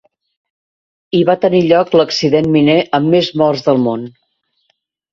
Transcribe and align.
Hi 1.17 1.19
va 1.31 1.35
tenir 1.43 1.61
lloc 1.67 1.95
l'accident 2.01 2.51
miner 2.57 2.77
amb 3.01 3.15
més 3.19 3.33
morts 3.45 3.67
del 3.71 3.87
món. 3.89 4.13